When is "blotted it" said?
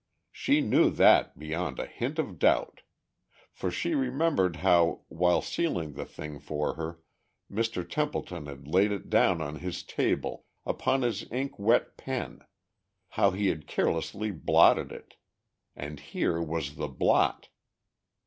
14.31-15.17